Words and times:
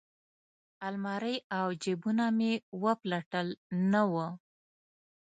المارۍ 0.87 1.35
او 1.57 1.67
جیبونه 1.83 2.25
مې 2.37 2.51
وپلټل 2.83 3.47
نه 3.91 4.01
وه. 4.11 4.27